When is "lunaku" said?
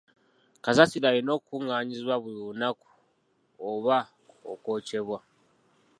2.43-2.87